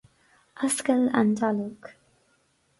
[0.65, 1.79] Oscail an dallóg